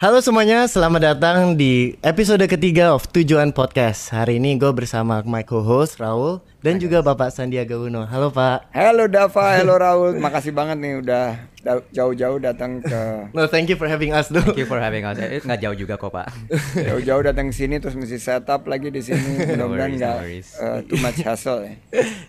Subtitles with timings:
[0.00, 4.08] Halo semuanya, selamat datang di episode ketiga of Tujuan Podcast.
[4.08, 8.08] Hari ini gue bersama my co-host Raul dan juga Bapak Sandiaga Uno.
[8.08, 8.72] Halo Pak.
[8.72, 10.16] Halo Dava, halo Raul.
[10.16, 11.24] Makasih banget nih udah
[11.60, 14.40] da- jauh-jauh datang ke No, thank you for having us though.
[14.40, 15.20] Thank you for having us.
[15.20, 16.32] Eh, nggak jauh juga kok, Pak.
[16.88, 19.20] jauh-jauh datang ke sini terus mesti setup lagi di sini.
[19.60, 20.48] No Mudah-mudahan worries, no nggak worries.
[20.56, 21.72] uh, too much hassle ya.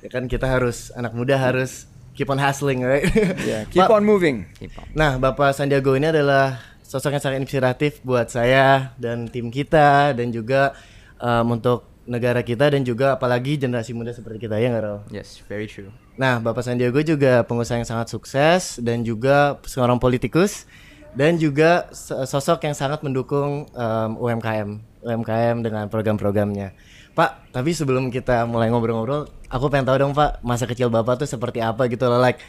[0.03, 3.07] ya kan kita harus anak muda harus keep on hustling, right?
[3.47, 4.43] Ya, keep Pak, on moving.
[4.59, 4.91] Keep on.
[4.91, 6.59] Nah, Bapak Sandiago ini adalah
[6.91, 10.75] sosok yang sangat inspiratif buat saya dan tim kita dan juga
[11.23, 15.07] um, untuk negara kita dan juga apalagi generasi muda seperti kita ya nggak?
[15.07, 15.87] Yes, very true.
[16.19, 20.67] Nah, Bapak Sandiago juga pengusaha yang sangat sukses dan juga seorang politikus
[21.15, 21.87] dan juga
[22.27, 26.75] sosok yang sangat mendukung um, UMKM, UMKM dengan program-programnya.
[27.15, 31.27] Pak, tapi sebelum kita mulai ngobrol-ngobrol, aku pengen tahu dong Pak, masa kecil Bapak tuh
[31.27, 32.39] seperti apa gitu loh, like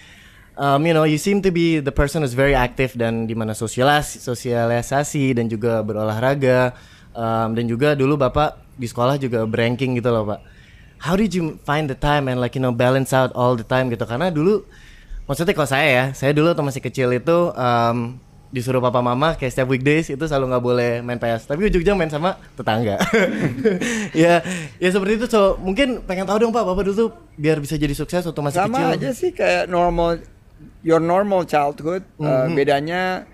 [0.56, 3.52] um, you know, you seem to be the person who's very active dan di mana
[3.57, 6.73] sosialis sosialisasi dan juga berolahraga.
[7.13, 10.40] Um, dan juga dulu Bapak di sekolah juga ranking gitu loh Pak.
[11.02, 13.93] How did you find the time and like you know balance out all the time
[13.93, 14.09] gitu?
[14.09, 14.65] Karena dulu
[15.29, 18.16] maksudnya kalau saya ya saya dulu waktu masih kecil itu um,
[18.49, 22.09] disuruh papa mama kayak setiap weekdays itu selalu nggak boleh main PS tapi ujung-ujung main
[22.09, 22.96] sama tetangga.
[24.16, 24.40] Ya
[24.80, 25.27] ya seperti itu.
[25.29, 28.60] So mungkin pengen tahu dong pak bapak dulu tuh biar bisa jadi sukses waktu masih
[28.60, 28.93] Sama kecil.
[28.96, 30.21] aja sih kayak normal
[30.82, 32.02] your normal childhood.
[32.18, 33.27] Uh, bedanya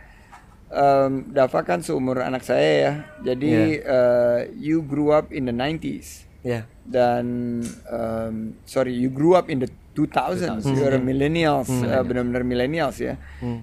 [0.68, 2.92] um, Dava kan seumur anak saya ya.
[3.32, 6.28] Jadi uh, you grew up in the 90s.
[6.38, 9.68] ya dan um, sorry you grew up in the
[9.98, 13.18] 2000s you're a millennials uh, benar-benar millennials ya.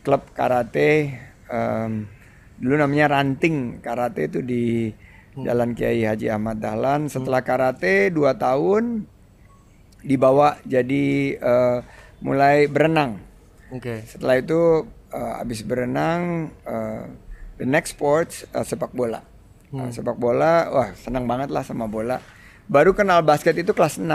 [0.05, 1.17] klub karate
[1.49, 2.05] em,
[2.61, 4.93] dulu namanya Ranting Karate itu di
[5.33, 7.09] Jalan Kiai Haji Ahmad Dahlan.
[7.09, 9.09] Setelah karate dua tahun
[10.05, 11.05] dibawa jadi
[11.39, 11.77] eh,
[12.21, 13.17] mulai berenang.
[13.73, 17.05] oke Setelah itu eh, habis berenang eh,
[17.57, 19.25] the next sports eh, sepak bola.
[19.71, 22.19] Nah, sepak bola wah senang banget lah sama bola.
[22.67, 24.05] Baru kenal basket itu kelas 6.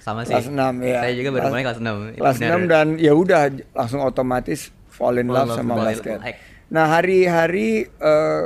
[0.00, 0.32] Sama sih.
[0.32, 1.00] Kelas 6 ya.
[1.04, 2.18] Saya juga baru mulai kelas 6.
[2.18, 3.40] Kelas 6 dan ya udah
[3.74, 6.18] langsung otomatis fall in love sama fall in basket.
[6.22, 6.38] like.
[6.70, 8.44] Nah, hari-hari eh,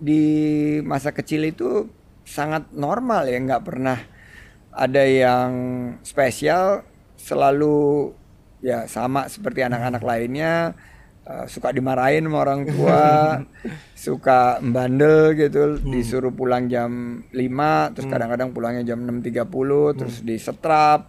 [0.00, 0.24] di
[0.86, 1.90] masa kecil itu
[2.22, 3.98] sangat normal ya, nggak pernah
[4.70, 5.50] ada yang
[6.06, 6.86] spesial,
[7.18, 8.14] selalu
[8.62, 10.78] ya sama seperti anak-anak lainnya.
[11.30, 13.02] Eh, suka dimarahin sama orang tua,
[14.10, 21.06] suka membandel gitu, disuruh pulang jam 5, terus kadang-kadang pulangnya jam 6.30, terus disetrap.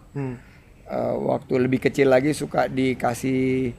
[0.92, 3.72] Eh, waktu lebih kecil lagi suka dikasih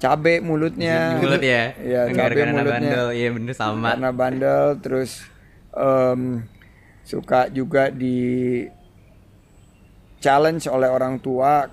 [0.00, 1.20] cabe mulutnya.
[1.20, 1.76] Mulut ya.
[1.76, 2.64] Iya, cabe mulutnya.
[2.64, 3.06] bandel.
[3.12, 3.92] Iya bener sama.
[3.92, 5.20] Karena bandel terus
[5.76, 6.46] em,
[7.04, 8.64] suka juga di
[10.22, 11.68] challenge oleh orang tua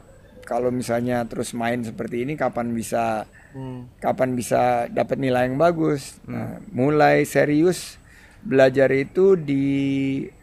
[0.47, 3.27] kalau misalnya terus main seperti ini kapan bisa
[3.97, 6.19] kapan bisa dapat nilai yang bagus.
[6.25, 7.97] Nah, mulai serius
[8.41, 9.65] belajar itu di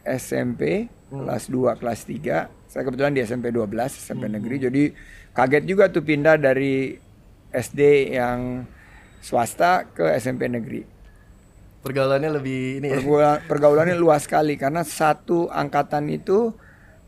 [0.03, 2.51] SMP kelas 2 kelas 3.
[2.67, 4.83] Saya kebetulan di SMP 12 SMP negeri jadi
[5.31, 6.99] kaget juga tuh pindah dari
[7.49, 8.67] SD yang
[9.23, 10.83] swasta ke SMP negeri.
[11.85, 16.49] pergaulannya lebih ini ya Pergaulan- pergaulannya luas sekali karena satu angkatan itu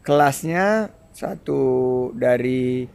[0.06, 1.62] kelasnya satu
[2.14, 2.86] dari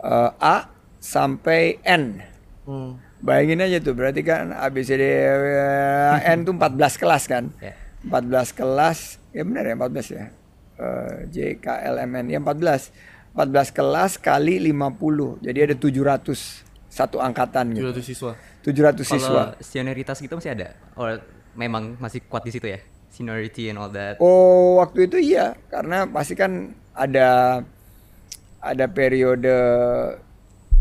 [0.00, 0.56] eh, A
[0.96, 2.24] sampai N.
[2.66, 2.98] Hmm.
[3.22, 7.48] Bayangin aja tuh berarti kan ABCD eh, N tuh 14 kelas kan.
[7.62, 7.78] Ya.
[8.06, 10.24] 14 kelas, ya benar ya 14 ya.
[10.76, 12.90] Eh, J K L M N ya 14.
[13.38, 15.46] 14 kelas kali 50.
[15.46, 16.66] Jadi ada 700
[16.96, 17.92] satu angkatan gitu.
[17.92, 18.32] 700 siswa
[18.64, 19.42] 700 siswa.
[19.52, 20.72] Kalau senioritas gitu masih ada?
[20.96, 21.20] Or
[21.54, 22.80] memang masih kuat di situ ya?
[23.12, 24.16] Seniority and all that.
[24.18, 27.60] Oh, waktu itu iya, karena pasti kan ada
[28.60, 29.56] ada periode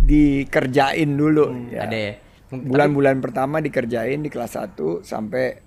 [0.06, 1.84] dikerjain dulu ya.
[1.84, 2.14] Ada ya?
[2.48, 5.60] Bulan-bulan pertama dikerjain di kelas 1 sampai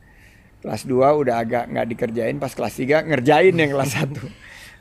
[0.58, 4.14] kelas 2 udah agak nggak dikerjain, pas kelas 3 ngerjain yang kelas 1.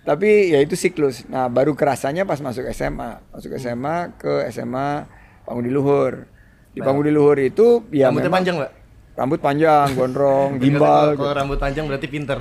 [0.03, 1.27] Tapi ya itu siklus.
[1.27, 3.19] Nah, baru kerasanya pas masuk SMA.
[3.27, 5.03] Masuk SMA ke SMA
[5.43, 6.31] Pangudi Luhur.
[6.71, 8.71] Di Pangudi Luhur itu ya Rambutnya memang- panjang, Mbak?
[9.17, 11.17] Rambut panjang, gondrong, gimbal.
[11.17, 12.37] Kalau rambut panjang berarti pinter.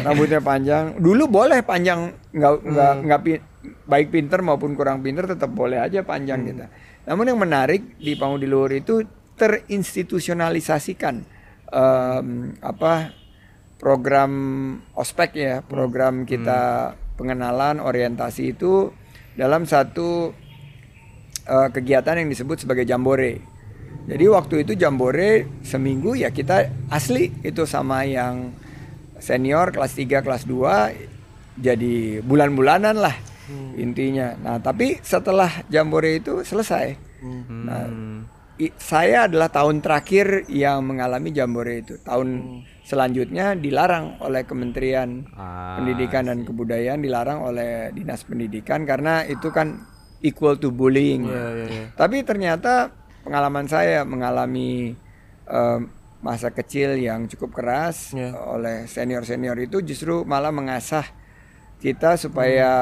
[0.00, 0.96] rambutnya panjang.
[0.96, 3.42] Dulu boleh panjang, nggak nggak nggak pi-
[3.84, 6.64] baik pinter maupun kurang pinter tetap boleh aja panjang gitu.
[7.04, 11.14] Namun yang menarik di Pangudi Luhur itu terinstitusionalisasikan
[11.68, 13.12] em, apa
[13.76, 14.32] program
[14.96, 18.94] ospek ya, program kita pengenalan orientasi itu
[19.36, 20.32] dalam satu
[21.44, 23.42] eh, kegiatan yang disebut sebagai jambore.
[24.04, 28.52] Jadi waktu itu jambore seminggu ya kita asli itu sama yang
[29.16, 33.16] senior kelas 3 kelas 2 jadi bulan-bulanan lah
[33.74, 34.32] intinya.
[34.36, 36.96] Nah, tapi setelah jambore itu selesai.
[37.48, 37.84] Nah,
[38.56, 41.96] i- saya adalah tahun terakhir yang mengalami jambore itu.
[41.98, 42.28] Tahun
[42.82, 49.80] selanjutnya dilarang oleh Kementerian Ah, Pendidikan dan Kebudayaan, dilarang oleh Dinas Pendidikan karena itu kan
[50.20, 51.24] equal to bullying.
[51.24, 51.84] Iya, iya, iya.
[51.92, 52.92] Tapi ternyata
[53.24, 54.92] pengalaman saya mengalami
[55.44, 55.80] em,
[56.20, 58.32] masa kecil yang cukup keras Iya.
[58.32, 61.04] oleh senior-senior itu justru malah mengasah
[61.76, 62.72] kita supaya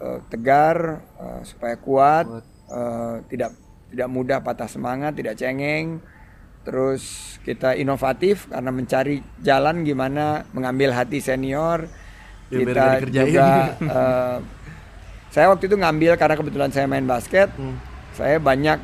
[0.00, 0.78] eh, tegar,
[1.16, 2.26] eh, supaya kuat,
[2.66, 3.50] eh, tidak
[3.90, 6.00] tidak mudah patah semangat, tidak cengeng.
[6.60, 7.02] Terus
[7.40, 11.88] kita inovatif karena mencari jalan gimana mengambil hati senior.
[12.50, 13.48] Ya, kita juga
[13.78, 14.38] eh,
[15.30, 17.48] saya waktu itu ngambil karena kebetulan saya main basket.
[17.54, 17.78] Hmm.
[18.12, 18.76] Saya banyak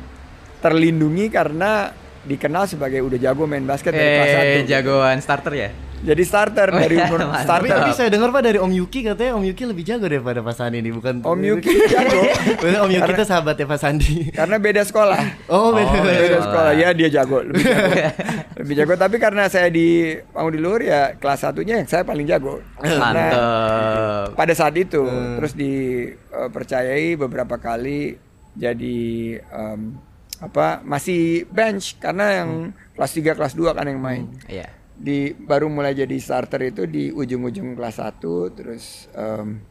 [0.57, 1.91] terlindungi karena
[2.25, 4.67] dikenal sebagai udah jago main basket dari kelas Eh, 1.
[4.67, 5.69] jagoan starter ya?
[5.97, 7.57] Jadi starter Oh, dari umur mantap.
[7.57, 7.77] Tapi, starter.
[7.79, 10.77] tapi saya dengar Pak dari Om Yuki katanya Om Yuki lebih jago daripada Pak Sandi
[10.79, 11.25] nih, bukan?
[11.25, 12.21] Om Yuki jago.
[12.85, 14.29] Om Yuki itu sahabatnya Pak Sandi.
[14.29, 15.21] karena beda sekolah.
[15.47, 15.89] Oh, beda.
[15.89, 16.21] Oh, beda.
[16.21, 17.89] Beda sekolah ya dia jago, lebih jago.
[18.61, 19.87] lebih jago tapi karena saya di
[20.29, 22.61] Pangudi Luhur ya kelas satunya yang saya paling jago.
[22.77, 24.33] Karena Mantep.
[24.33, 25.01] pada saat itu
[25.37, 28.17] terus dipercayai beberapa kali
[28.53, 28.99] jadi
[29.41, 29.97] em,
[30.37, 32.49] apa masih bench karena yang
[32.93, 34.29] kelas 3 kelas 2 kan yang main.
[34.45, 34.76] Iya.
[34.97, 39.61] Di baru mulai jadi starter itu di ujung-ujung kelas 1 terus em,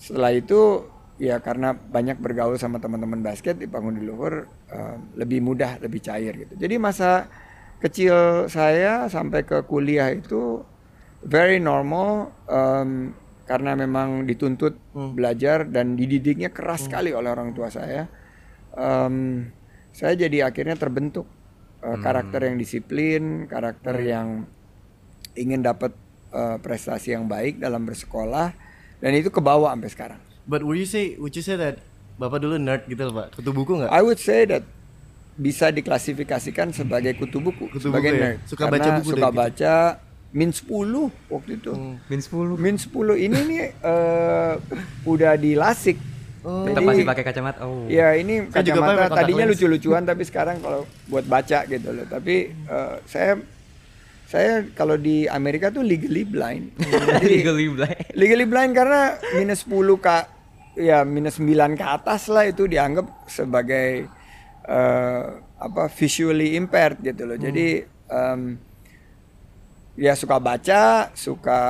[0.00, 0.88] setelah itu
[1.20, 6.00] ya karena banyak bergaul sama teman-teman basket di Panggung di Luhur em, lebih mudah, lebih
[6.00, 6.56] cair gitu.
[6.56, 7.28] Jadi masa
[7.78, 10.64] kecil saya sampai ke kuliah itu
[11.20, 13.12] very normal em,
[13.44, 18.08] karena memang dituntut belajar dan dididiknya keras sekali oleh orang tua saya.
[18.72, 19.44] Em,
[19.92, 21.28] saya jadi akhirnya terbentuk
[21.84, 24.48] eh, karakter yang disiplin, karakter yang
[25.34, 25.92] ingin dapat
[26.32, 28.56] eh, prestasi yang baik dalam bersekolah
[28.98, 30.20] dan itu kebawa sampai sekarang.
[30.44, 31.80] But would you say would you say that
[32.14, 33.34] Bapak dulu nerd gitu loh, Pak?
[33.34, 33.90] Kutu buku nggak?
[33.90, 34.62] I would say that
[35.34, 38.24] bisa diklasifikasikan sebagai kutu buku, Kutu sebagai buku ya?
[38.24, 38.38] nerd.
[38.46, 39.40] Suka Karena baca buku suka dari gitu?
[39.42, 39.74] baca
[40.30, 41.72] min 10 waktu itu.
[42.06, 42.54] Min 10.
[42.54, 44.54] Min 10 ini nih eh,
[45.02, 45.32] udah
[46.44, 46.68] dilasik.
[46.68, 47.58] Tetap masih pakai kacamata.
[47.64, 47.88] Oh.
[47.88, 52.06] Ya ini Saya juga kacamata kontak tadinya lucu-lucuan tapi sekarang kalau buat baca gitu loh.
[52.06, 53.40] Tapi eh, saya
[54.28, 56.76] saya kalau di Amerika tuh legally blind.
[57.22, 57.98] Jadi Legally blind.
[58.12, 60.08] legally blind karena minus 10 k
[60.74, 64.08] ya minus 9 ke atas lah itu dianggap sebagai
[64.68, 65.24] eh,
[65.64, 67.38] apa visually impaired gitu loh.
[67.40, 67.80] Jadi
[68.10, 68.40] em,
[69.96, 71.60] ya suka baca, suka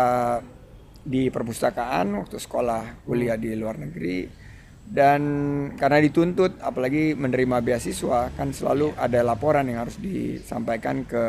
[1.04, 4.43] di perpustakaan waktu sekolah kuliah di luar negeri
[4.84, 5.22] dan
[5.80, 11.24] karena dituntut apalagi menerima beasiswa kan selalu ada laporan yang harus disampaikan ke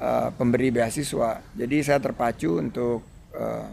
[0.00, 1.44] eh, pemberi beasiswa.
[1.52, 3.04] Jadi saya terpacu untuk
[3.36, 3.68] eh,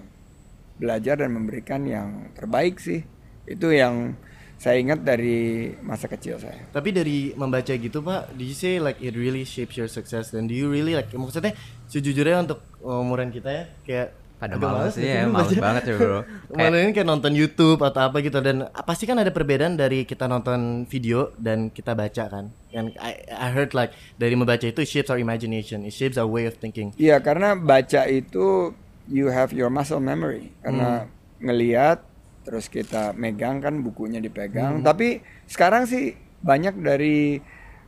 [0.77, 3.01] belajar dan memberikan yang terbaik sih.
[3.47, 4.19] Itu yang
[4.57, 6.67] saya ingat dari masa kecil saya.
[6.73, 10.49] Tapi dari membaca gitu Pak, do you say like it really shapes your success dan
[10.49, 11.55] do you really like maksudnya
[11.87, 15.61] sejujurnya untuk umuran kita ya kayak Pada agak males sih ya, males baca?
[15.65, 16.19] banget ya bro.
[16.53, 20.29] Kemarin ini kayak nonton YouTube atau apa gitu dan pasti kan ada perbedaan dari kita
[20.29, 22.53] nonton video dan kita baca kan.
[22.69, 26.29] And I, I heard like dari membaca itu it shapes our imagination, it shapes our
[26.29, 26.93] way of thinking.
[27.01, 28.77] Iya, karena baca itu
[29.09, 30.53] you have your muscle memory.
[30.61, 31.09] Karena
[31.41, 32.05] ngeliat
[32.45, 34.85] terus kita megang kan bukunya dipegang.
[34.85, 36.13] Tapi sekarang sih
[36.45, 37.41] banyak dari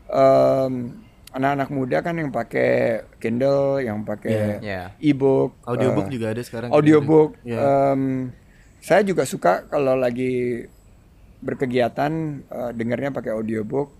[0.09, 0.73] em,
[1.29, 4.97] anak-anak muda kan yang pakai Kindle, yang pakai Iya.
[4.97, 6.69] e-book, Audiobook eh, juga ada sekarang.
[6.73, 7.37] audiobook.
[7.45, 7.59] Iya.
[7.93, 8.33] Em,
[8.79, 10.65] saya juga suka kalau lagi
[11.39, 12.11] berkegiatan
[12.43, 13.93] eh, dengarnya pakai audiobook.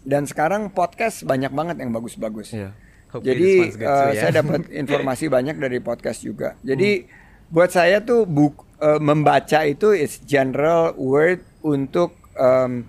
[0.00, 2.56] Dan sekarang podcast banyak banget yang bagus-bagus.
[2.56, 2.72] Iya.
[3.10, 4.20] Hopefully Jadi good eh, too, ya.
[4.22, 6.56] saya dapat informasi banyak dari podcast juga.
[6.62, 7.04] Jadi
[7.50, 12.88] buat saya tuh buk eh, membaca itu is general word untuk em,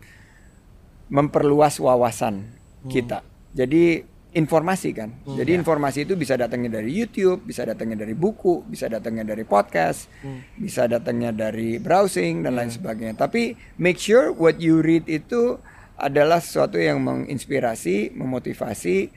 [1.12, 2.48] memperluas wawasan
[2.88, 3.20] kita.
[3.52, 5.12] Jadi informasi kan.
[5.28, 10.08] Jadi informasi itu bisa datangnya dari YouTube, bisa datangnya dari buku, bisa datangnya dari podcast,
[10.56, 13.20] bisa datangnya dari browsing dan lain sebagainya.
[13.20, 15.60] Tapi make sure what you read itu
[16.00, 19.12] adalah sesuatu yang menginspirasi, memotivasi,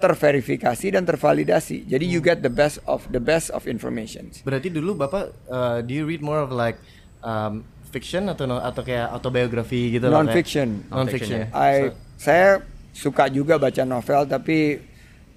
[0.00, 1.88] terverifikasi dan tervalidasi.
[1.88, 4.28] Jadi you get the best of the best of information.
[4.44, 6.76] Berarti dulu Bapak uh, do you read more of like
[7.20, 10.68] um, fiction atau atau kayak autobiografi gitu Non kayak- fiction.
[10.88, 11.48] Non-fiction.
[11.52, 12.60] I saya
[12.90, 14.78] suka juga baca novel tapi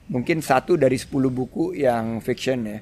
[0.09, 2.77] mungkin satu dari 10 buku yang fiction ya.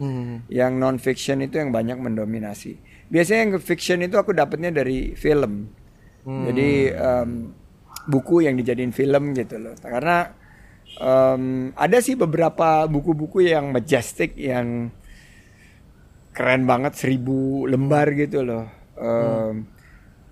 [0.50, 2.78] Yang non fiction itu yang banyak mendominasi.
[3.12, 5.70] Biasanya yang fiction itu aku dapatnya dari film.
[6.26, 7.30] Jadi em,
[8.08, 9.76] buku yang dijadiin film gitu loh.
[9.78, 10.34] Karena
[10.98, 14.90] em, ada sih beberapa buku-buku yang majestic yang
[16.32, 18.66] keren banget seribu lembar gitu loh.
[18.98, 19.68] Em,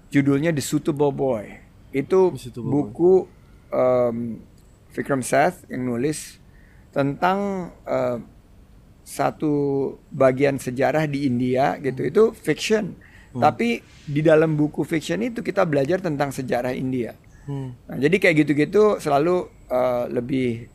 [0.09, 1.45] Judulnya The Suitable Boy.
[1.93, 3.13] Itu The Suitable buku
[3.69, 4.41] em,
[4.93, 6.37] Vikram Seth yang nulis
[6.93, 8.25] tentang em,
[9.05, 9.53] satu
[10.13, 12.05] bagian sejarah di India gitu.
[12.05, 12.93] Itu fiction.
[13.29, 17.13] Tapi di dalam buku fiction itu kita belajar tentang sejarah India.
[17.45, 17.77] Hmm.
[17.85, 20.69] Nah, jadi kayak gitu-gitu selalu eh, lebih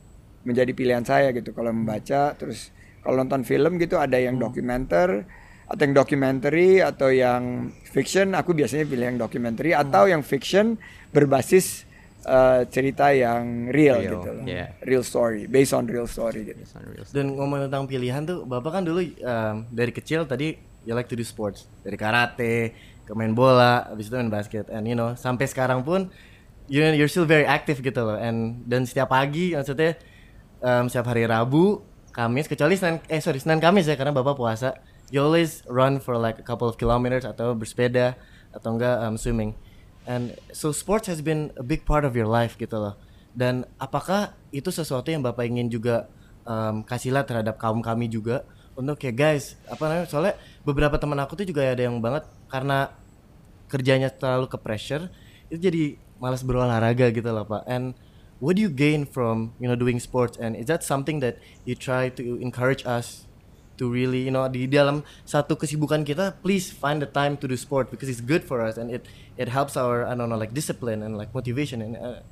[0.46, 2.70] menjadi pilihan saya gitu kalau membaca terus
[3.00, 5.24] kalau nonton film gitu ada yang dokumenter
[5.64, 10.76] atau yang documentary atau yang fiction aku biasanya pilih yang documentary atau yang fiction
[11.16, 11.88] berbasis
[12.24, 14.44] eh, cerita yang real, Real, gitu loh.
[14.44, 14.72] yeah.
[14.82, 16.60] Real story, based on real story gitu.
[16.60, 17.04] It's unreal.
[17.08, 21.16] Dan ngomong tentang pilihan tuh, Bapak kan dulu um, dari kecil tadi you like to
[21.16, 25.44] do sports, dari karate ke main bola, habis itu main basket, and you know sampai
[25.48, 26.08] sekarang pun
[26.68, 29.96] you you're still very active gitu loh, and dan setiap pagi maksudnya
[30.64, 34.80] um, setiap hari Rabu, Kamis, kecuali Senin, eh sorry Senin Kamis ya karena Bapak puasa,
[35.12, 38.16] you always run for like a couple of kilometers atau bersepeda
[38.52, 39.52] atau enggak um, swimming,
[40.04, 42.94] and so sports has been a big part of your life gitu loh.
[43.34, 46.06] Dan apakah itu sesuatu yang Bapak ingin juga
[46.46, 48.46] um, kasihlah terhadap kaum kami juga?
[48.74, 50.34] Untuk kayak guys apa namanya soalnya
[50.66, 52.90] beberapa teman aku tuh juga ada yang banget karena
[53.70, 55.10] kerjanya terlalu ke pressure
[55.46, 55.84] itu jadi
[56.18, 57.62] malas berolahraga gitu loh pak.
[57.70, 57.94] And
[58.42, 60.38] what do you gain from you know doing sports?
[60.38, 63.30] And is that something that you try to encourage us
[63.74, 67.58] to really you know di dalam satu kesibukan kita please find the time to do
[67.58, 70.54] sport because it's good for us and it it helps our I don't know like
[70.54, 72.22] discipline and like motivation and uh,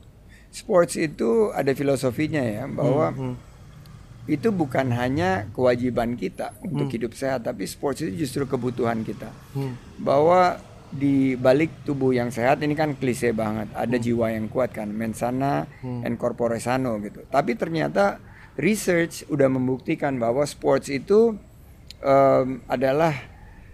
[0.52, 3.08] Sports itu ada filosofinya ya bahwa
[4.28, 9.32] itu bukan hanya kewajiban kita untuk hidup sehat, tapi sports itu justru kebutuhan kita.
[9.96, 10.60] Bahwa
[10.92, 15.64] di balik tubuh yang sehat ini kan klise banget, ada jiwa yang kuat kan, mensana
[16.04, 17.24] and corpore sano gitu.
[17.32, 18.20] Tapi ternyata
[18.56, 21.36] research udah membuktikan bahwa sports itu
[22.04, 23.16] em, adalah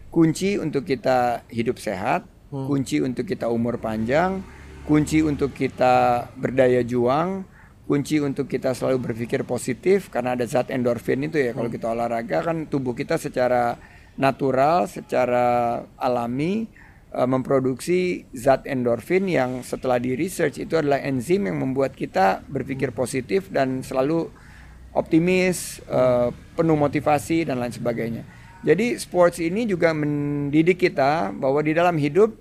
[0.09, 4.41] kunci untuk kita hidup sehat, kunci untuk kita umur panjang,
[4.89, 7.45] kunci untuk kita berdaya juang,
[7.85, 11.53] kunci untuk kita selalu berpikir positif karena ada zat endorfin itu ya.
[11.53, 13.77] Kalau kita olahraga kan tubuh kita secara
[14.17, 16.69] natural, secara alami
[17.13, 22.93] eh, memproduksi zat endorfin yang setelah di research itu adalah enzim yang membuat kita berpikir
[22.97, 24.29] positif dan selalu
[24.99, 28.27] optimis, eh, penuh motivasi dan lain sebagainya.
[28.61, 32.35] Jadi sports ini juga mendidik kita bahwa di dalam hidup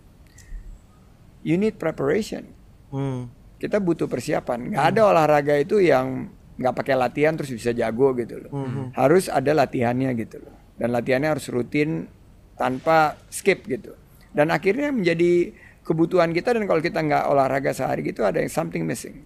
[1.45, 2.49] you need preparation.
[2.89, 4.69] hmm, Kita butuh persiapan.
[4.69, 8.51] Nggak ada olahraga itu yang nggak pakai latihan terus bisa jago gitu loh.
[8.93, 10.53] Harus ada latihannya gitu loh.
[10.73, 12.05] Dan latihannya harus rutin
[12.53, 13.93] tanpa skip gitu.
[14.29, 18.81] Dan akhirnya menjadi kebutuhan kita dan kalau kita nggak olahraga sehari gitu ada yang something
[18.83, 19.21] missing.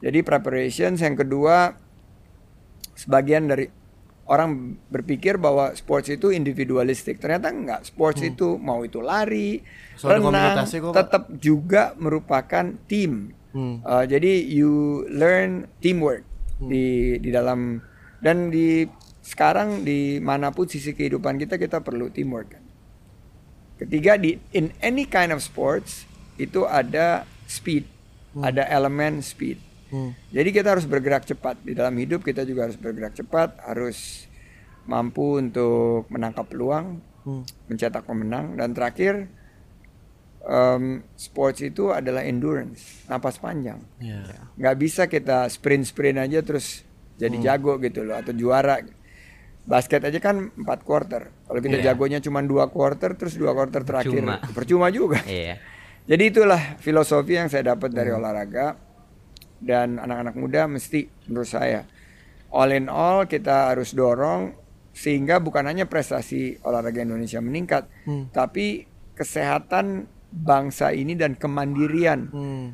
[0.00, 1.74] Jadi preparations yang kedua
[3.00, 3.66] sebagian dari
[4.30, 7.18] orang berpikir bahwa sports itu individualistik.
[7.18, 7.80] Ternyata enggak.
[7.88, 9.58] Sports itu mau itu lari,
[9.98, 13.34] ada renang, tetap juga merupakan tim.
[13.50, 13.82] Hmm.
[13.82, 16.22] Uh, jadi you learn teamwork
[16.62, 17.82] di di dalam
[18.22, 18.86] dan di
[19.24, 22.54] sekarang di mana pun sisi kehidupan kita kita perlu teamwork.
[22.54, 22.64] kan.
[23.82, 26.06] Ketiga di in any kind of sports
[26.38, 27.88] itu ada speed,
[28.38, 29.58] ada elemen speed.
[29.90, 30.10] Hmm.
[30.30, 34.26] Jadi kita harus bergerak cepat di dalam hidup kita juga harus bergerak cepat, harus
[34.82, 37.44] mampu untuk menangkap peluang, Hmm.
[37.66, 39.28] mencetak pemenang dan terakhir
[40.40, 43.76] em, sports itu adalah endurance, napas panjang.
[43.98, 44.24] Yeah.
[44.56, 46.80] Nggak bisa kita sprint sprint aja terus
[47.16, 47.44] jadi Hmm.
[47.44, 48.80] jago gitu loh atau juara.
[49.60, 51.28] Basket aja kan 4 quarter.
[51.44, 51.92] Kalau kita Iya.
[51.92, 54.40] jagonya cuma dua quarter terus dua quarter terakhir Percuma.
[54.56, 55.20] percuma juga.
[55.28, 55.60] Iya.
[56.08, 57.98] Jadi itulah filosofi yang saya dapat Hmm.
[58.00, 58.80] dari olahraga
[59.60, 61.84] dan anak-anak muda mesti menurut saya
[62.50, 64.56] all in all kita harus dorong
[64.90, 68.26] sehingga bukan hanya prestasi olahraga Indonesia meningkat, Hmm.
[68.34, 72.66] tapi kesehatan bangsa ini dan kemandirian Hmm.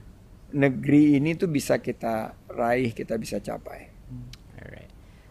[0.57, 3.93] negeri ini tuh bisa kita raih, kita bisa capai.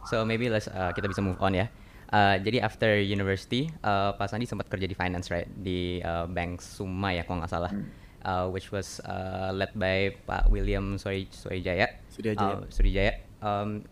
[0.06, 1.66] So maybe let's uh, kita bisa move on ya.
[2.14, 6.62] Uh, jadi after university, uh, Pak Sandi sempat kerja di finance right di uh, Bank
[6.62, 7.74] Suma ya kalau nggak salah,
[8.26, 12.02] uh, which was uh, led by Pak William Suri Surijaya.
[12.10, 12.56] Suryajaya.
[12.58, 13.14] Uh, Surijaya.
[13.40, 13.86] Um,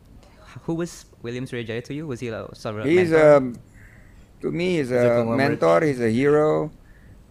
[0.65, 2.09] who was William Surijaya to you?
[2.09, 3.53] Was he a sort of He's mentor?
[3.53, 6.73] a, to me, he's He's a a mentor, he's a hero,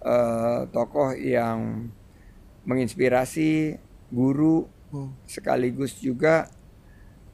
[0.01, 1.91] uh, tokoh yang
[2.65, 3.77] menginspirasi,
[4.15, 5.09] guru, Hmm.
[5.25, 6.53] sekaligus juga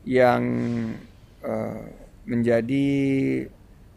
[0.07, 0.43] yang
[1.43, 1.91] uh,
[2.23, 2.87] menjadi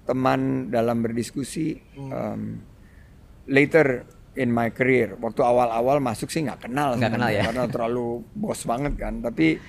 [0.01, 1.77] teman dalam berdiskusi.
[1.93, 2.65] Um,
[3.45, 4.01] later
[4.35, 7.43] in my career, waktu awal-awal masuk sih nggak kenal, Nggak kenal ya?
[7.51, 9.19] karena terlalu bos banget kan.
[9.19, 9.59] Tapi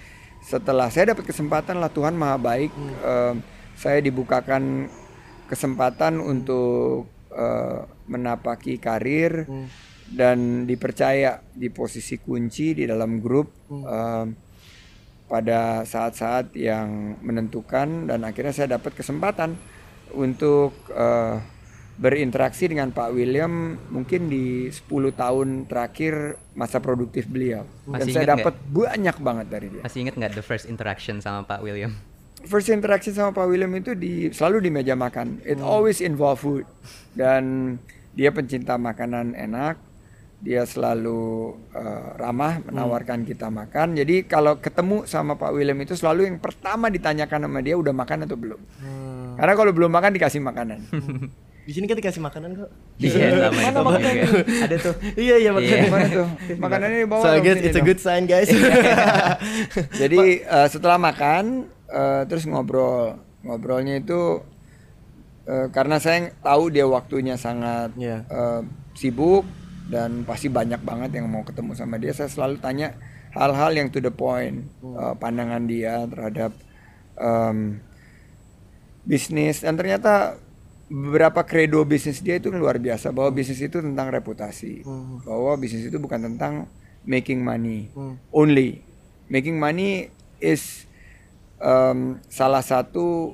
[0.42, 2.71] setelah saya dapat kesempatan lah Tuhan maha baik,
[3.02, 3.42] um,
[3.75, 4.87] saya dibukakan
[5.50, 9.47] kesempatan untuk uh, menapaki karir
[10.12, 14.26] dan dipercaya di posisi kunci di dalam grup um,
[15.26, 18.07] pada saat-saat yang menentukan.
[18.07, 19.57] Dan akhirnya saya dapat kesempatan
[20.12, 21.40] untuk uh,
[22.02, 28.26] berinteraksi dengan Pak William mungkin di 10 tahun terakhir masa produktif beliau dan Masih saya
[28.26, 28.42] ingat nggak?
[28.42, 29.82] dapat banyak banget dari dia.
[29.87, 31.94] Masih ingat nggak the first interaction sama Pak William?
[32.42, 35.47] First interaction sama Pak William itu di selalu di meja makan.
[35.47, 36.66] It always involve food.
[37.14, 37.78] Dan
[38.18, 39.78] dia pencinta makanan enak.
[40.42, 43.94] Dia selalu uh, ramah menawarkan kita makan.
[43.94, 48.26] Jadi kalau ketemu sama Pak William itu selalu yang pertama ditanyakan sama dia udah makan
[48.26, 48.59] atau belum.
[48.82, 49.38] Hmm.
[49.38, 50.82] Karena kalau belum makan dikasih makanan.
[51.62, 52.71] Di sini kan dikasih makanan kok.
[52.99, 54.42] Iya, sama Mana juga.
[54.66, 54.95] Ada tuh.
[55.14, 55.87] iya iya makanan.
[55.88, 56.28] Mana tuh?
[56.59, 57.87] Makanannya dibawa So I guess it's a dong.
[57.87, 58.50] good sign guys.
[60.02, 64.42] Jadi eh, setelah makan eh, terus ngobrol, ngobrolnya itu
[65.45, 68.26] eh, karena saya tahu dia waktunya sangat Iya.
[68.26, 68.61] eh,
[68.95, 69.47] sibuk
[69.87, 72.11] dan pasti banyak banget yang mau ketemu sama dia.
[72.11, 72.99] Saya selalu tanya
[73.31, 76.50] hal-hal yang to the point, eh, pandangan dia terhadap
[77.14, 77.78] em,
[79.02, 80.41] bisnis dan ternyata
[80.92, 84.84] beberapa kredo bisnis dia itu luar biasa bahwa bisnis itu tentang reputasi.
[85.25, 86.69] Bahwa bisnis itu bukan tentang
[87.02, 87.88] making money
[88.30, 88.84] only.
[89.32, 90.84] Making money is
[91.56, 93.32] um, salah satu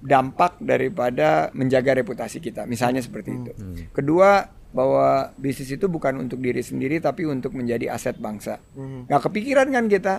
[0.00, 3.52] dampak daripada menjaga reputasi kita misalnya seperti itu.
[3.92, 8.58] Kedua bahwa bisnis itu bukan untuk diri sendiri tapi untuk menjadi aset bangsa.
[9.06, 10.14] Nggak kepikiran kan kita?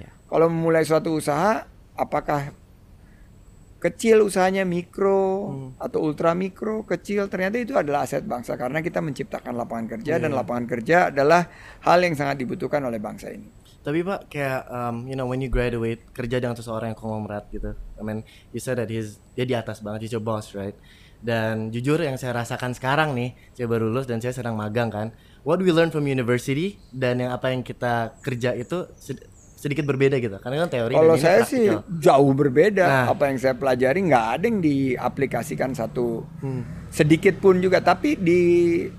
[0.00, 0.10] Ya.
[0.26, 2.56] kalau memulai suatu usaha apakah
[3.82, 5.50] kecil usahanya mikro
[5.82, 10.30] atau ultra mikro kecil ternyata itu adalah aset bangsa karena kita menciptakan lapangan kerja dan
[10.30, 11.50] lapangan kerja adalah
[11.82, 13.50] hal yang sangat dibutuhkan oleh bangsa ini.
[13.82, 17.74] Tapi Pak kayak um, you know when you graduate kerja dengan seseorang yang konglomerat gitu.
[17.98, 18.22] I mean
[18.54, 20.78] you said that he's dia di atas banget, he's your boss, right?
[21.22, 25.14] Dan jujur yang saya rasakan sekarang nih, saya baru lulus dan saya sedang magang kan.
[25.42, 28.90] What we learn from university dan yang apa yang kita kerja itu
[29.62, 30.42] sedikit berbeda gitu.
[30.42, 31.70] Karena kan teori Kalau saya sih
[32.02, 32.82] jauh berbeda.
[32.82, 33.06] Nah.
[33.14, 36.90] Apa yang saya pelajari nggak ada yang diaplikasikan satu Hmm.
[36.90, 37.78] sedikit pun juga.
[37.78, 38.40] Tapi di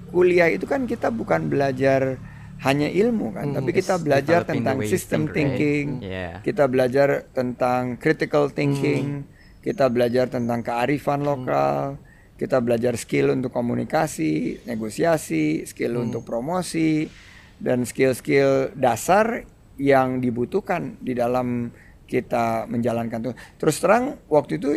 [0.07, 2.15] kuliah itu kan kita bukan belajar
[2.63, 5.35] hanya ilmu kan, tapi kita belajar tentang system think, right?
[5.35, 5.85] thinking.
[5.99, 6.39] Yeah.
[6.39, 9.27] Kita belajar tentang critical thinking.
[9.59, 11.99] Kita belajar tentang kearifan lokal.
[12.39, 17.11] Kita belajar skill untuk komunikasi, negosiasi, skill untuk promosi,
[17.59, 19.43] dan skill-skill dasar
[19.77, 21.69] yang dibutuhkan di dalam
[22.05, 23.33] kita menjalankan tuh.
[23.57, 24.69] Terus terang waktu itu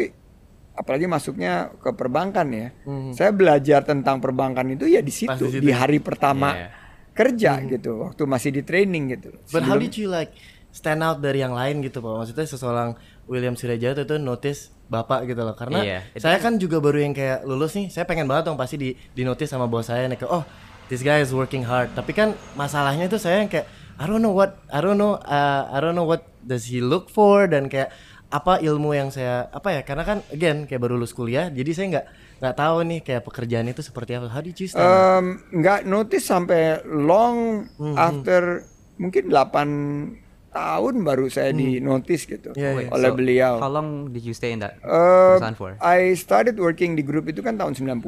[0.72, 2.68] apalagi masuknya ke perbankan ya.
[3.12, 6.68] Saya belajar tentang perbankan itu ya di situ, di di hari pertama Iya.
[7.16, 9.32] kerja gitu, waktu masih di training gitu.
[9.48, 10.36] But how did you like
[10.68, 12.12] stand out dari yang lain gitu Pak?
[12.24, 12.92] Maksudnya seseorang
[13.24, 15.56] William Suryajaya itu notice Bapak gitu loh.
[15.56, 15.80] Karena
[16.12, 18.92] itu saya kan juga baru yang kayak lulus nih, saya pengen banget dong pasti di
[18.92, 20.44] di notice sama bos saya nih kayak oh
[20.92, 21.88] this guy is working hard.
[21.96, 23.64] Tapi kan masalahnya itu saya yang kayak
[23.96, 27.08] I don't know what I don't know uh, I don't know what does he look
[27.08, 27.90] for dan kayak
[28.26, 31.86] apa ilmu yang saya apa ya karena kan again kayak baru lulus kuliah jadi saya
[31.88, 32.06] nggak
[32.36, 34.68] nggak tahu nih kayak pekerjaan itu seperti apa how did you?
[34.68, 42.56] Em, nggak notice sampai long Hmm, after mungkin 8 tahun baru saya di notice gitu
[42.56, 42.88] Iya, iya.
[42.88, 43.52] oleh So, beliau.
[43.60, 45.76] How long did you stay in that perusahaan for?
[45.78, 48.00] I started working di grup itu kan tahun 90.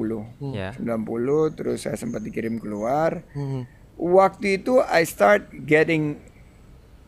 [0.56, 0.72] Yeah.
[0.80, 1.04] 90
[1.52, 3.20] terus saya sempat dikirim keluar.
[3.36, 3.68] Hmm.
[3.98, 6.22] Waktu itu I start getting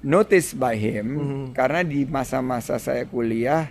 [0.02, 1.46] noticed by him Hmm.
[1.52, 3.70] karena di masa-masa saya kuliah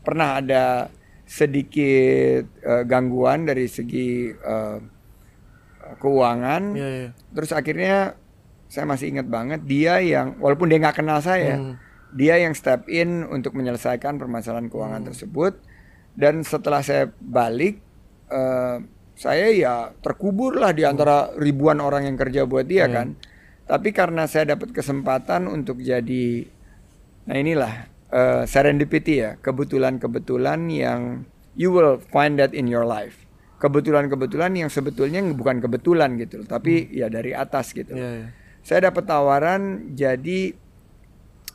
[0.00, 0.86] pernah ada
[1.24, 4.78] sedikit eh, gangguan dari segi eh,
[5.98, 6.62] keuangan.
[6.74, 7.08] Iya, iya.
[7.32, 7.96] Terus akhirnya
[8.66, 11.74] saya masih ingat banget dia yang walaupun dia nggak kenal saya, Hmm.
[12.12, 15.08] dia yang step in untuk menyelesaikan permasalahan keuangan Hmm.
[15.10, 15.58] tersebut.
[16.14, 17.82] Dan setelah saya balik,
[18.28, 18.76] eh,
[19.14, 22.94] saya ya terkubur lah di antara ribuan orang yang kerja buat dia Hmm.
[22.94, 23.08] kan.
[23.64, 26.44] Tapi karena saya dapat kesempatan untuk jadi,
[27.24, 27.72] nah inilah
[28.14, 31.26] eh, serendipity ya, kebetulan-kebetulan yang
[31.58, 33.26] you will find that in your life.
[33.58, 37.90] Kebetulan-kebetulan yang sebetulnya bukan kebetulan gitu, loh, tapi ya dari atas gitu.
[37.90, 37.98] loh.
[37.98, 38.28] Iya, iya.
[38.62, 39.62] Saya dapat tawaran
[39.98, 40.54] jadi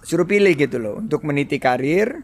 [0.04, 2.24] suruh pilih gitu loh untuk meniti karir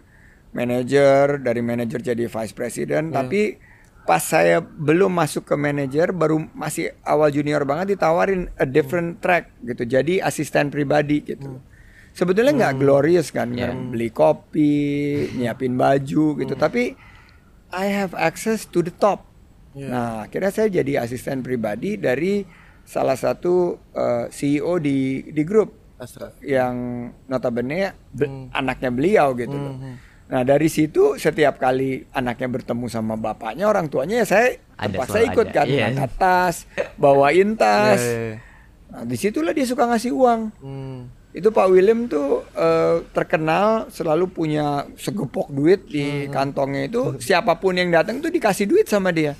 [0.52, 3.60] manager dari manager jadi vice president tapi
[4.06, 9.50] pas saya belum masuk ke manager baru masih awal junior banget ditawarin a different track
[9.62, 11.58] gitu jadi asisten pribadi gitu
[12.12, 13.74] sebetulnya nggak glorious kan Yeah.
[13.74, 14.72] beli kopi
[15.34, 16.94] nyiapin baju gitu tapi
[17.68, 19.26] I have access to the top
[19.74, 19.90] Yeah.
[19.90, 22.48] nah akhirnya saya jadi asisten pribadi dari
[22.82, 23.54] salah satu
[23.92, 26.32] eh, CEO di di grup Astra.
[26.40, 26.76] yang
[27.26, 28.48] notabene be- Hmm.
[28.52, 29.76] anaknya beliau gitu loh.
[30.26, 35.14] Nah dari situ setiap kali anaknya bertemu sama bapaknya orang tuanya ya saya Ada, terpaksa
[35.16, 35.56] selalu ikut ada.
[35.56, 35.84] kan Iya.
[35.88, 36.56] angkat tas,
[36.96, 38.02] bawain tas.
[38.02, 38.36] Iya, iya, iya.
[38.86, 40.42] Nah, di situlah dia suka ngasih uang.
[40.58, 41.00] Hmm.
[41.30, 47.76] Itu Pak William tuh eh, terkenal selalu punya segepok duit di kantongnya itu siapa pun
[47.76, 49.36] yang datang tuh dikasih duit sama dia.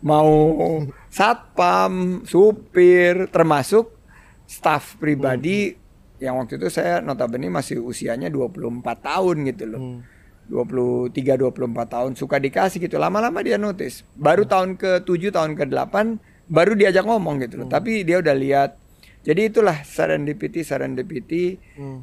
[0.00, 0.50] Mau
[1.16, 3.92] satpam, supir, termasuk
[4.44, 5.76] staff pribadi
[6.16, 9.82] yang waktu itu saya notabene masih usianya 24 tahun gitu loh.
[10.48, 12.96] 23 24 tahun suka dikasih gitu.
[13.00, 14.04] Lama-lama dia notice.
[14.16, 15.94] Baru tahun ke-7 tahun ke-8
[16.48, 17.68] baru diajak ngomong gitu loh.
[17.68, 18.84] Tapi dia udah lihat
[19.24, 21.56] jadi itulah serendipity serendipity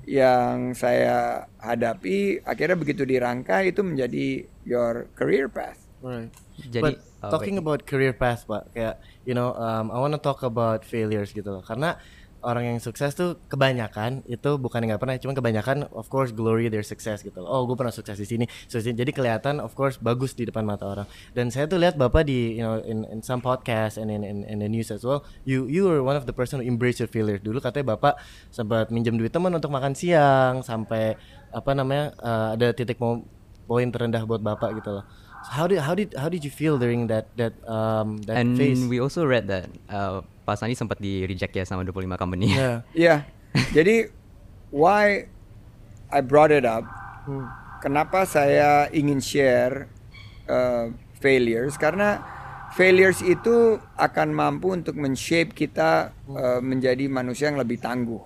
[0.09, 5.77] yang saya hadapi akhirnya begitu dirangkai itu menjadi your career path.
[6.01, 6.33] Right.
[6.57, 10.41] Jadi, But oh, talking about career path, Pak, kayak you know, um, I wanna talk
[10.41, 11.61] about failures gitu loh.
[11.61, 12.01] Karena
[12.41, 16.85] orang yang sukses tuh kebanyakan itu bukan nggak pernah, cuma kebanyakan of course glory their
[16.85, 17.41] success gitu.
[17.41, 20.85] Oh, gue pernah sukses di sini, di- Jadi kelihatan of course bagus di depan mata
[20.89, 21.07] orang.
[21.33, 24.43] Dan saya tuh lihat Bapak di you know in, in some podcast and in, in
[24.45, 27.09] in the news as well, you you were one of the person who embrace your
[27.09, 27.37] failure.
[27.37, 31.15] Dulu katanya Bapak sempat minjem duit teman untuk makan siang sampai
[31.51, 32.97] apa namanya uh, ada titik
[33.71, 35.05] poin terendah buat Bapak gitu loh.
[35.41, 38.85] How did how did how did you feel during that that um that And phase?
[38.85, 42.53] we also read that uh, Pak Sandi sempat di reject ya sama 25 company.
[42.53, 42.85] yeah.
[42.97, 43.15] Iya.
[43.73, 44.07] Jadi
[44.69, 45.25] why
[46.13, 46.85] I brought it up?
[47.81, 49.89] Kenapa saya ingin share
[50.45, 51.75] uh, failures?
[51.81, 52.21] Karena
[52.71, 58.21] failures itu akan mampu untuk men-shape kita uh, menjadi manusia yang lebih tangguh.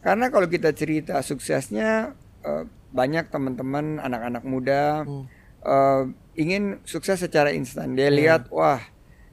[0.00, 5.02] Karena kalau kita cerita suksesnya uh, banyak teman-teman anak-anak muda
[5.64, 6.02] uh,
[6.34, 7.92] ingin sukses secara instan.
[7.92, 8.80] Dia lihat wah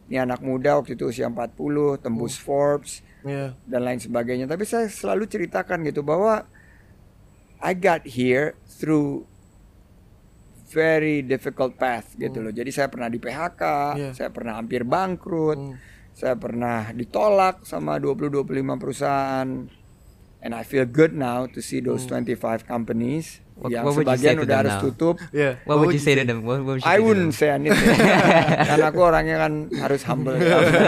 [0.09, 3.51] ini anak muda waktu itu usia 40 tembus Forbes Yeah.
[3.67, 4.47] dan lain sebagainya.
[4.47, 6.47] Tapi saya selalu ceritakan gitu bahwa
[7.59, 9.27] I got here through
[10.71, 12.55] very difficult path gitu loh.
[12.55, 13.63] Jadi saya pernah di PHK,
[13.99, 14.13] Yeah.
[14.15, 15.59] saya pernah hampir bangkrut,
[16.15, 19.67] saya pernah ditolak sama 20-25 perusahaan.
[20.39, 24.15] And I feel good now to see those 25 companies What- yang what would you
[24.15, 24.83] say sebagian to udah them harus now?
[24.87, 25.15] tutup.
[25.35, 25.53] Yeah.
[25.67, 26.47] What would you say to them?
[26.47, 27.43] What, what would you I wouldn't them?
[27.43, 27.75] say anything.
[28.71, 30.39] Karena aku orangnya kan harus humble.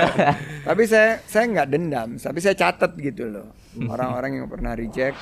[0.71, 3.51] tapi saya saya nggak dendam, tapi saya catat gitu loh.
[3.75, 5.19] Orang-orang yang pernah reject